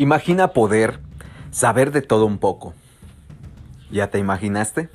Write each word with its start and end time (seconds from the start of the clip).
Imagina 0.00 0.52
poder 0.52 1.00
saber 1.50 1.90
de 1.90 2.02
todo 2.02 2.24
un 2.24 2.38
poco. 2.38 2.72
¿Ya 3.90 4.10
te 4.10 4.20
imaginaste? 4.20 4.88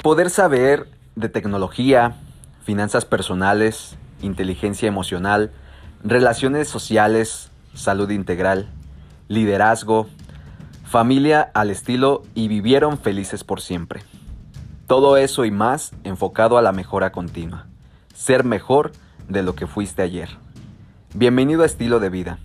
Poder 0.00 0.30
saber 0.30 0.88
de 1.16 1.28
tecnología, 1.28 2.14
finanzas 2.62 3.04
personales, 3.04 3.96
inteligencia 4.22 4.86
emocional, 4.86 5.50
relaciones 6.04 6.68
sociales, 6.68 7.50
salud 7.74 8.08
integral, 8.10 8.68
liderazgo, 9.26 10.06
familia 10.84 11.50
al 11.52 11.70
estilo 11.70 12.22
y 12.32 12.46
vivieron 12.46 12.98
felices 12.98 13.42
por 13.42 13.60
siempre. 13.60 14.04
Todo 14.86 15.16
eso 15.16 15.44
y 15.44 15.50
más 15.50 15.90
enfocado 16.04 16.58
a 16.58 16.62
la 16.62 16.70
mejora 16.70 17.10
continua. 17.10 17.66
Ser 18.14 18.44
mejor 18.44 18.92
de 19.28 19.42
lo 19.42 19.56
que 19.56 19.66
fuiste 19.66 20.02
ayer. 20.02 20.28
Bienvenido 21.12 21.64
a 21.64 21.66
Estilo 21.66 21.98
de 21.98 22.08
Vida. 22.08 22.38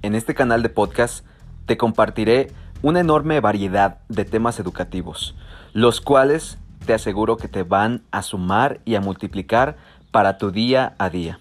En 0.00 0.14
este 0.14 0.32
canal 0.32 0.62
de 0.62 0.68
podcast 0.68 1.26
te 1.66 1.76
compartiré 1.76 2.52
una 2.82 3.00
enorme 3.00 3.40
variedad 3.40 3.98
de 4.08 4.24
temas 4.24 4.60
educativos, 4.60 5.34
los 5.72 6.00
cuales 6.00 6.56
te 6.86 6.94
aseguro 6.94 7.36
que 7.36 7.48
te 7.48 7.64
van 7.64 8.04
a 8.12 8.22
sumar 8.22 8.80
y 8.84 8.94
a 8.94 9.00
multiplicar 9.00 9.76
para 10.12 10.38
tu 10.38 10.52
día 10.52 10.94
a 10.98 11.10
día. 11.10 11.40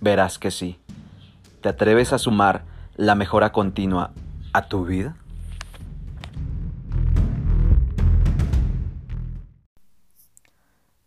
Verás 0.00 0.40
que 0.40 0.50
sí. 0.50 0.80
¿Te 1.60 1.68
atreves 1.68 2.12
a 2.12 2.18
sumar 2.18 2.64
la 2.96 3.14
mejora 3.14 3.52
continua 3.52 4.10
a 4.52 4.66
tu 4.66 4.84
vida? 4.84 5.14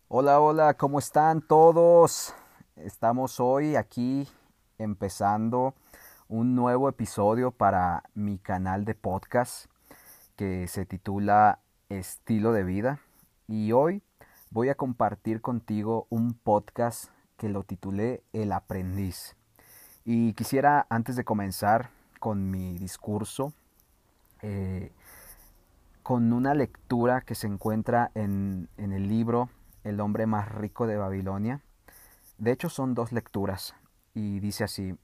Hola, 0.07 0.39
hola, 0.39 0.73
¿cómo 0.75 0.99
están 0.99 1.41
todos? 1.41 2.33
Estamos 2.77 3.41
hoy 3.41 3.75
aquí 3.75 4.25
empezando 4.77 5.73
un 6.27 6.55
nuevo 6.55 6.89
episodio 6.89 7.51
para 7.51 8.03
mi 8.15 8.39
canal 8.39 8.83
de 8.83 8.95
podcast 8.95 9.67
que 10.35 10.67
se 10.67 10.85
titula 10.85 11.59
Estilo 11.89 12.51
de 12.51 12.63
Vida 12.63 12.99
y 13.47 13.73
hoy 13.73 14.01
voy 14.49 14.69
a 14.69 14.75
compartir 14.75 15.41
contigo 15.41 16.07
un 16.09 16.33
podcast 16.33 17.11
que 17.37 17.47
lo 17.47 17.63
titulé 17.63 18.23
El 18.33 18.53
aprendiz. 18.53 19.35
Y 20.03 20.33
quisiera 20.33 20.87
antes 20.89 21.15
de 21.15 21.23
comenzar 21.23 21.91
con 22.19 22.49
mi 22.49 22.77
discurso, 22.79 23.53
eh, 24.41 24.91
con 26.01 26.33
una 26.33 26.55
lectura 26.55 27.21
que 27.21 27.35
se 27.35 27.45
encuentra 27.45 28.11
en, 28.15 28.67
en 28.77 28.93
el 28.93 29.09
libro 29.09 29.49
El 29.83 29.99
hombre 29.99 30.25
más 30.25 30.49
rico 30.49 30.87
de 30.87 30.97
Babilonia. 30.97 31.61
De 32.39 32.51
hecho 32.51 32.69
son 32.69 32.95
dos 32.95 33.11
lecturas 33.11 33.75
y 34.15 34.39
dice 34.39 34.63
así, 34.63 34.95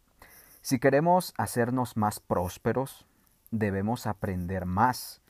si 0.62 0.80
queremos 0.80 1.34
hacernos 1.38 1.98
más 1.98 2.20
prósperos, 2.20 3.08
debemos 3.50 4.06
aprender 4.08 4.66
más. 4.66 5.22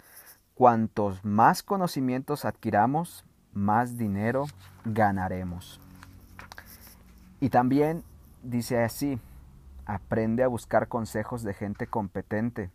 Cuantos 0.56 1.24
más 1.24 1.64
conocimientos 1.64 2.46
adquiramos, 2.46 3.26
más 3.54 3.98
dinero 3.98 4.46
ganaremos. 4.86 5.80
Y 7.40 7.50
también 7.50 8.04
dice 8.44 8.84
así, 8.84 9.20
aprende 9.86 10.44
a 10.44 10.48
buscar 10.48 10.88
consejos 10.88 11.44
de 11.44 11.54
gente 11.54 11.88
competente 11.88 12.70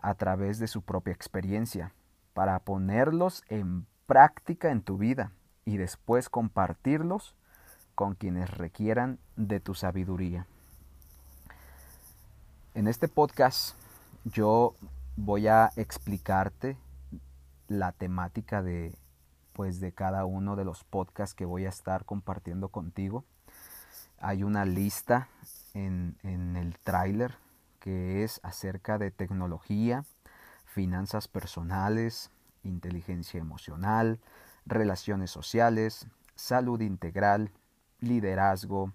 a 0.00 0.14
través 0.14 0.58
de 0.58 0.66
su 0.66 0.82
propia 0.82 1.14
experiencia, 1.14 1.92
para 2.34 2.58
ponerlos 2.58 3.42
en 3.48 3.86
práctica 4.06 4.70
en 4.70 4.82
tu 4.82 4.98
vida 4.98 5.32
y 5.64 5.78
después 5.78 6.28
compartirlos 6.28 7.34
con 7.94 8.14
quienes 8.14 8.50
requieran 8.50 9.18
de 9.36 9.60
tu 9.60 9.74
sabiduría. 9.74 10.46
En 12.74 12.88
este 12.88 13.06
podcast 13.06 13.76
yo 14.24 14.74
voy 15.14 15.46
a 15.46 15.70
explicarte 15.76 16.76
la 17.68 17.92
temática 17.92 18.64
de 18.64 18.98
pues 19.52 19.78
de 19.78 19.92
cada 19.92 20.24
uno 20.24 20.56
de 20.56 20.64
los 20.64 20.82
podcasts 20.82 21.36
que 21.36 21.44
voy 21.44 21.66
a 21.66 21.68
estar 21.68 22.04
compartiendo 22.04 22.70
contigo. 22.70 23.24
Hay 24.18 24.42
una 24.42 24.64
lista 24.64 25.28
en, 25.72 26.18
en 26.24 26.56
el 26.56 26.76
tráiler 26.80 27.36
que 27.78 28.24
es 28.24 28.40
acerca 28.42 28.98
de 28.98 29.12
tecnología, 29.12 30.04
finanzas 30.64 31.28
personales, 31.28 32.32
inteligencia 32.64 33.38
emocional, 33.38 34.18
relaciones 34.66 35.30
sociales, 35.30 36.08
salud 36.34 36.80
integral, 36.80 37.52
liderazgo, 38.00 38.92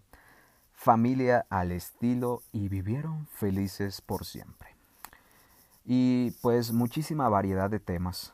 familia 0.79 1.45
al 1.49 1.73
estilo 1.73 2.41
y 2.53 2.69
vivieron 2.69 3.27
felices 3.27 3.99
por 3.99 4.23
siempre. 4.23 4.77
Y 5.83 6.31
pues 6.41 6.71
muchísima 6.71 7.27
variedad 7.27 7.69
de 7.69 7.81
temas. 7.81 8.33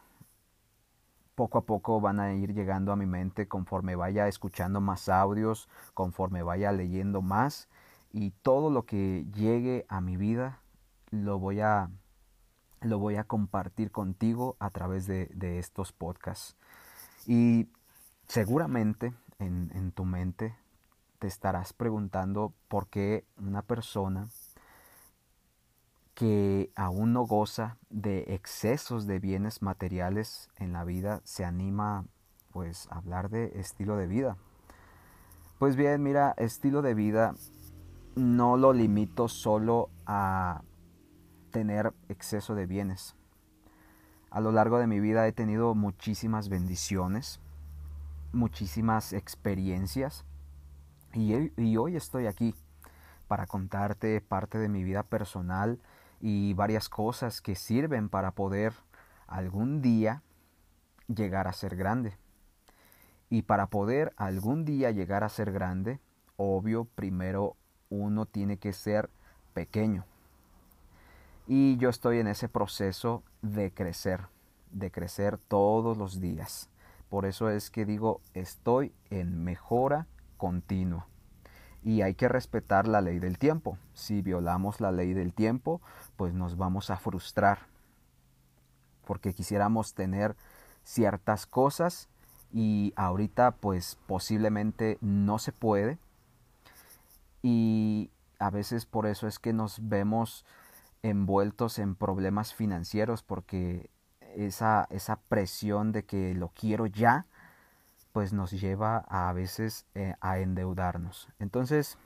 Poco 1.34 1.58
a 1.58 1.66
poco 1.66 2.00
van 2.00 2.20
a 2.20 2.36
ir 2.36 2.54
llegando 2.54 2.92
a 2.92 2.96
mi 2.96 3.08
mente 3.08 3.48
conforme 3.48 3.96
vaya 3.96 4.28
escuchando 4.28 4.80
más 4.80 5.10
audios, 5.10 5.68
conforme 5.96 6.44
vaya 6.44 6.72
leyendo 6.72 7.24
más 7.24 7.68
y 8.14 8.30
todo 8.30 8.70
lo 8.70 8.86
que 8.86 9.26
llegue 9.34 9.88
a 9.90 10.00
mi 10.00 10.16
vida 10.16 10.60
lo 11.10 11.40
voy 11.40 11.62
a, 11.62 11.90
lo 12.82 13.00
voy 13.00 13.16
a 13.16 13.24
compartir 13.24 13.90
contigo 13.90 14.56
a 14.60 14.70
través 14.70 15.08
de, 15.08 15.32
de 15.34 15.58
estos 15.58 15.92
podcasts. 15.92 16.56
Y 17.26 17.70
seguramente 18.28 19.16
en, 19.40 19.72
en 19.74 19.92
tu 19.92 20.06
mente 20.06 20.56
te 21.26 21.30
estarás 21.30 21.74
preguntando 21.74 22.54
por 22.68 22.86
qué 22.86 23.26
una 23.38 23.64
persona 23.64 24.28
que 26.14 26.70
aún 26.76 27.14
no 27.14 27.26
goza 27.26 27.80
de 27.90 28.36
excesos 28.36 29.08
de 29.08 29.18
bienes 29.18 29.64
materiales 29.64 30.52
en 30.58 30.72
la 30.72 30.84
vida 30.84 31.22
se 31.24 31.44
anima 31.44 32.06
pues 32.52 32.88
a 32.92 32.98
hablar 32.98 33.32
de 33.32 33.60
estilo 33.60 33.98
de 33.98 34.06
vida. 34.06 34.38
Pues 35.58 35.76
bien, 35.76 36.04
mira, 36.04 36.36
estilo 36.38 36.84
de 36.84 36.94
vida 36.94 37.34
no 38.16 38.56
lo 38.56 38.72
limito 38.72 39.28
solo 39.28 39.90
a 40.06 40.62
tener 41.50 41.92
exceso 42.08 42.54
de 42.54 42.68
bienes. 42.68 43.16
A 44.30 44.42
lo 44.42 44.52
largo 44.52 44.78
de 44.78 44.86
mi 44.86 45.00
vida 45.00 45.28
he 45.28 45.32
tenido 45.32 45.74
muchísimas 45.74 46.50
bendiciones, 46.50 47.40
muchísimas 48.32 49.12
experiencias 49.12 50.24
y, 51.16 51.78
hoy 51.78 51.96
estoy 51.96 52.28
aquí 52.28 52.54
para 53.28 53.48
contarte 53.48 54.20
parte 54.22 54.58
de 54.58 54.70
mi 54.70 54.84
vida 54.84 55.04
personal 55.04 55.80
y 56.22 56.54
varias 56.54 56.90
cosas 56.90 57.42
que 57.42 57.56
sirven 57.56 58.10
para 58.10 58.32
poder 58.32 58.74
algún 59.28 59.82
día 59.82 60.24
llegar 61.08 61.48
a 61.48 61.54
ser 61.54 61.76
grande. 61.76 62.18
Y 63.30 63.44
para 63.44 63.68
poder 63.68 64.14
algún 64.18 64.66
día 64.66 64.92
llegar 64.92 65.24
a 65.24 65.30
ser 65.30 65.52
grande, 65.52 66.00
obvio, 66.38 66.86
primero 66.86 67.56
uno 67.90 68.26
tiene 68.26 68.58
que 68.58 68.74
ser 68.74 69.10
pequeño. 69.54 70.06
Y 71.48 71.78
yo 71.78 71.90
estoy 71.90 72.20
en 72.20 72.28
ese 72.28 72.50
proceso 72.50 73.24
de 73.42 73.72
crecer, 73.72 74.28
de 74.72 74.92
crecer 74.92 75.38
todos 75.38 75.98
los 75.98 76.20
días. 76.20 76.70
Por 77.10 77.26
eso 77.26 77.50
es 77.50 77.70
que 77.70 77.86
digo, 77.86 78.22
estoy 78.34 78.94
en 79.10 79.44
mejora 79.44 80.08
continua. 80.46 81.08
Y 81.84 82.04
hay 82.04 82.14
que 82.14 82.28
respetar 82.28 82.88
la 82.88 83.02
ley 83.02 83.18
del 83.18 83.40
tiempo. 83.40 83.80
Si 83.96 84.22
violamos 84.22 84.80
la 84.80 84.92
ley 84.92 85.14
del 85.14 85.34
tiempo, 85.34 85.82
pues 86.18 86.36
nos 86.36 86.56
vamos 86.56 86.92
a 86.92 86.98
frustrar. 86.98 87.66
Porque 89.08 89.34
quisiéramos 89.34 89.96
tener 89.96 90.36
ciertas 90.84 91.48
cosas 91.48 92.10
y 92.54 92.94
ahorita 92.96 93.56
pues 93.56 93.98
posiblemente 94.06 95.00
no 95.02 95.40
se 95.40 95.52
puede. 95.52 95.98
Y 97.42 98.12
a 98.38 98.52
veces 98.52 98.86
por 98.86 99.08
eso 99.08 99.28
es 99.28 99.40
que 99.40 99.52
nos 99.52 99.80
vemos 99.90 100.46
envueltos 101.02 101.80
en 101.80 101.96
problemas 101.96 102.54
financieros 102.54 103.24
porque 103.24 103.90
esa, 104.36 104.88
esa 104.92 105.16
presión 105.28 105.92
de 105.92 106.04
que 106.04 106.36
lo 106.36 106.50
quiero 106.50 106.86
ya, 106.86 107.26
pues 108.16 108.32
nos 108.32 108.52
lleva 108.52 109.00
a, 109.10 109.34
veces 109.34 109.86
eh, 109.94 110.16
a 110.22 110.40
endeudarnos. 110.40 111.28
Entonces, 111.38 111.98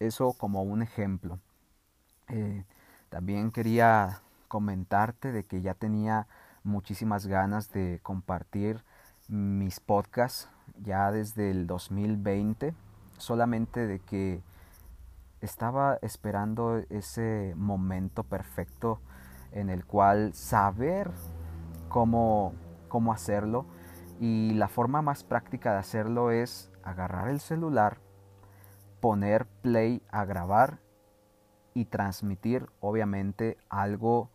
eso 0.00 0.32
como 0.32 0.64
un 0.64 0.82
ejemplo. 0.82 1.38
Eh, 2.26 2.64
también 3.08 3.52
quería 3.52 4.20
comentarte 4.48 5.30
de 5.30 5.44
que 5.44 5.60
ya 5.60 5.74
tenía 5.74 6.26
muchísimas 6.64 7.28
ganas 7.28 7.70
de 7.70 8.00
compartir 8.02 8.82
mis 9.28 9.78
podcasts 9.78 10.48
ya 10.82 11.12
desde 11.12 11.52
el 11.52 11.68
2020, 11.68 12.74
solamente 13.18 13.86
de 13.86 14.00
que 14.00 14.42
estaba 15.40 16.00
esperando 16.02 16.78
ese 16.90 17.54
momento 17.56 18.24
perfecto 18.24 18.98
en 19.52 19.70
el 19.70 19.86
cual 19.86 20.34
saber 20.34 21.12
cómo, 21.88 22.54
cómo 22.88 23.12
hacerlo 23.12 23.77
y 24.20 24.54
la 24.54 24.68
forma 24.68 25.02
más 25.02 25.24
práctica 25.24 25.72
de 25.72 25.78
hacerlo 25.78 26.30
es 26.30 26.70
agarrar 26.82 27.28
el 27.28 27.40
celular, 27.40 27.98
poner 29.00 29.46
play 29.62 30.02
a 30.10 30.24
grabar 30.24 30.80
y 31.74 31.84
transmitir 31.84 32.66
obviamente 32.80 33.58
algo 33.68 34.30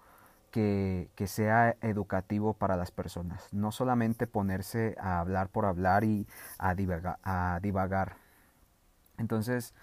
que, 0.51 1.09
sea 1.25 1.75
educativo 1.81 2.53
para 2.53 2.77
las 2.77 2.91
personas. 2.91 3.51
No 3.51 3.71
solamente 3.71 4.27
ponerse 4.27 4.95
a 4.99 5.19
hablar 5.19 5.49
por 5.49 5.65
hablar 5.65 6.03
y 6.03 6.27
a 6.59 6.75
a 7.23 7.59
divagar. 7.61 8.17
Entonces 9.17 9.73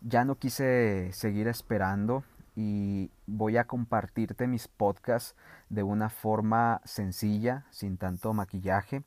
ya 0.00 0.24
no 0.24 0.36
quise 0.36 1.10
seguir 1.12 1.48
esperando 1.48 2.24
y 2.56 3.10
voy 3.26 3.58
a 3.58 3.66
compartirte 3.66 4.46
mis 4.46 4.66
podcasts 4.66 5.36
de 5.68 5.82
una 5.82 6.08
forma 6.08 6.80
sencilla, 6.84 7.66
sin 7.70 7.98
tanto 7.98 8.32
maquillaje. 8.32 9.04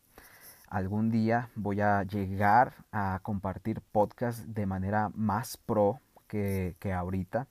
Algún 0.70 1.10
día 1.10 1.50
voy 1.56 1.82
a 1.82 2.04
llegar 2.04 2.86
a 2.92 3.20
compartir 3.24 3.82
podcasts 3.82 4.54
de 4.54 4.68
manera 4.68 5.10
más 5.16 5.58
pro 5.58 6.00
que, 6.28 6.76
que 6.80 6.94
ahorita. 6.94 7.48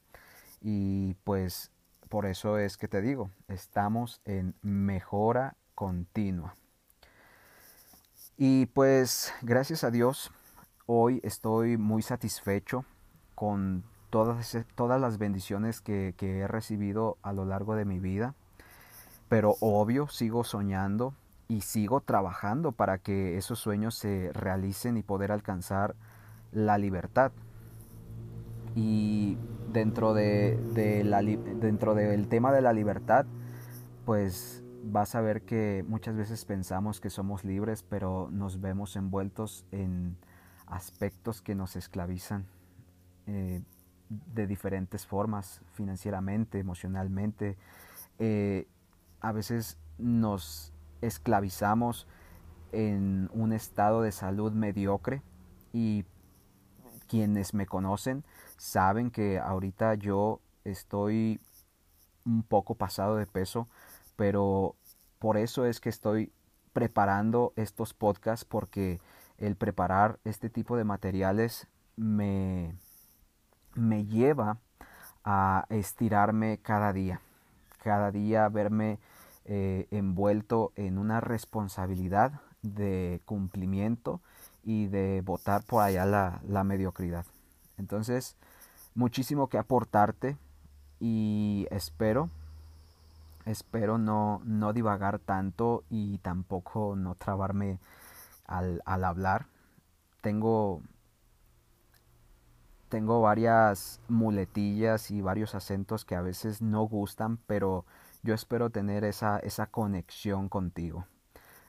Y 0.60 1.14
pues 1.24 1.72
por 2.08 2.26
eso 2.26 2.58
es 2.58 2.76
que 2.76 2.86
te 2.86 3.00
digo, 3.00 3.30
estamos 3.48 4.20
en 4.24 4.54
mejora 4.62 5.56
continua. 5.74 6.54
Y 8.36 8.66
pues 8.66 9.34
gracias 9.42 9.82
a 9.82 9.90
Dios, 9.90 10.30
hoy 10.86 11.20
estoy 11.24 11.76
muy 11.76 12.02
satisfecho 12.02 12.84
con 13.34 13.82
todas, 14.10 14.56
todas 14.76 15.00
las 15.00 15.18
bendiciones 15.18 15.80
que 15.80 16.14
he 16.20 16.46
recibido 16.46 17.18
a 17.22 17.32
lo 17.32 17.44
largo 17.44 17.74
de 17.74 17.84
mi 17.84 17.98
vida. 17.98 18.36
Pero 19.28 19.56
obvio, 19.60 20.06
sigo 20.06 20.44
soñando 20.44 21.14
y 21.48 21.62
sigo 21.62 22.00
trabajando 22.00 22.72
para 22.72 22.98
que 22.98 23.36
esos 23.38 23.58
sueños 23.58 23.94
se 23.94 24.30
realicen 24.32 24.96
y 24.96 25.02
poder 25.02 25.32
alcanzar 25.32 25.96
la 26.52 26.78
libertad. 26.78 27.32
Y 28.74 29.38
dentro, 29.72 30.14
de, 30.14 30.56
de 30.74 31.02
la, 31.04 31.22
del 31.22 32.28
tema 32.28 32.52
de 32.52 32.60
la 32.60 32.72
libertad, 32.72 33.26
pues 34.04 34.62
vas 34.84 35.14
a 35.14 35.20
ver 35.20 35.42
que 35.42 35.84
muchas 35.88 36.16
veces 36.16 36.44
pensamos 36.44 37.00
que 37.00 37.10
somos 37.10 37.44
libres, 37.44 37.82
pero 37.82 38.28
nos 38.30 38.60
vemos 38.60 38.94
envueltos 38.94 39.64
en 39.72 40.16
aspectos 40.66 41.40
que 41.40 41.54
nos 41.54 41.76
esclavizan. 41.76 42.46
Eh, 43.26 43.62
de 44.08 44.46
diferentes 44.46 45.06
formas, 45.06 45.60
financieramente, 45.74 46.58
emocionalmente. 46.58 47.56
Eh, 48.18 48.66
a 49.20 49.32
veces 49.32 49.78
nos 49.98 50.72
esclavizamos 51.00 52.06
en 52.72 53.30
un 53.32 53.52
estado 53.52 54.02
de 54.02 54.12
salud 54.12 54.52
mediocre 54.52 55.22
y 55.72 56.04
quienes 57.06 57.54
me 57.54 57.66
conocen 57.66 58.24
saben 58.56 59.10
que 59.10 59.38
ahorita 59.38 59.94
yo 59.94 60.40
estoy 60.64 61.40
un 62.24 62.42
poco 62.42 62.74
pasado 62.74 63.16
de 63.16 63.26
peso, 63.26 63.68
pero 64.16 64.76
por 65.18 65.36
eso 65.36 65.64
es 65.64 65.80
que 65.80 65.88
estoy 65.88 66.32
preparando 66.72 67.52
estos 67.56 67.94
podcasts 67.94 68.44
porque 68.44 69.00
el 69.38 69.56
preparar 69.56 70.18
este 70.24 70.50
tipo 70.50 70.76
de 70.76 70.84
materiales 70.84 71.68
me, 71.96 72.76
me 73.74 74.04
lleva 74.04 74.58
a 75.24 75.66
estirarme 75.70 76.58
cada 76.58 76.92
día, 76.92 77.20
cada 77.82 78.10
día 78.10 78.48
verme 78.48 78.98
eh, 79.50 79.88
envuelto 79.90 80.72
en 80.76 80.98
una 80.98 81.22
responsabilidad 81.22 82.42
de 82.60 83.22
cumplimiento 83.24 84.20
y 84.62 84.88
de 84.88 85.22
votar 85.22 85.62
por 85.64 85.82
allá 85.82 86.04
la, 86.04 86.64
mediocridad. 86.64 87.24
Entonces, 87.78 88.36
muchísimo 88.94 89.48
que 89.48 89.56
aportarte 89.56 90.36
y 91.00 91.66
espero, 91.70 92.28
espero 93.46 93.96
no, 93.96 94.42
no 94.44 94.74
divagar 94.74 95.18
tanto 95.18 95.82
y 95.88 96.18
tampoco 96.18 96.94
no 96.94 97.14
trabarme 97.14 97.80
al, 98.44 98.82
al 98.84 99.02
hablar. 99.02 99.46
Tengo 100.20 100.82
tengo 102.90 103.22
varias 103.22 104.00
muletillas 104.08 105.10
y 105.10 105.22
varios 105.22 105.54
acentos 105.54 106.04
que 106.04 106.16
a 106.16 106.20
veces 106.20 106.60
no 106.60 106.82
gustan, 106.82 107.38
pero 107.46 107.86
yo 108.22 108.34
espero 108.34 108.70
tener 108.70 109.04
esa, 109.04 109.38
esa 109.38 109.66
conexión 109.66 110.48
contigo. 110.48 111.06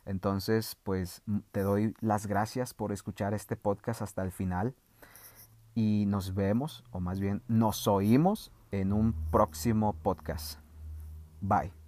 Entonces, 0.05 0.75
pues 0.83 1.21
te 1.51 1.61
doy 1.61 1.93
las 1.99 2.25
gracias 2.25 2.73
por 2.73 2.91
escuchar 2.91 3.33
este 3.33 3.55
podcast 3.55 4.01
hasta 4.01 4.23
el 4.23 4.31
final 4.31 4.73
y 5.75 6.05
nos 6.07 6.33
vemos, 6.33 6.83
o 6.91 6.99
más 6.99 7.19
bien 7.19 7.43
nos 7.47 7.87
oímos 7.87 8.51
en 8.71 8.91
un 8.91 9.13
próximo 9.31 9.93
podcast. 9.93 10.59
Bye. 11.41 11.78